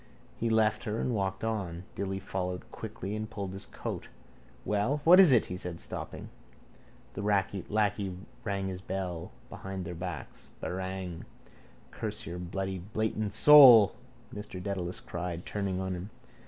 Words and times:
He 0.35 0.49
left 0.49 0.85
her 0.85 0.97
and 0.99 1.13
walked 1.13 1.43
on. 1.43 1.83
Dilly 1.93 2.17
followed 2.17 2.71
quickly 2.71 3.15
and 3.15 3.29
pulled 3.29 3.53
his 3.53 3.67
coat. 3.67 4.09
—Well, 4.65 4.99
what 5.03 5.19
is 5.19 5.31
it? 5.31 5.45
he 5.45 5.55
said, 5.55 5.79
stopping. 5.79 6.29
The 7.13 7.21
lacquey 7.21 8.15
rang 8.43 8.65
his 8.67 8.81
bell 8.81 9.31
behind 9.47 9.85
their 9.85 9.93
backs. 9.93 10.49
—Barang! 10.59 11.25
—Curse 11.91 12.25
your 12.25 12.39
bloody 12.39 12.79
blatant 12.79 13.31
soul, 13.31 13.93
Mr 14.33 14.59
Dedalus 14.59 15.01
cried, 15.01 15.45
turning 15.45 15.79
on 15.79 15.93
him. 15.93 16.09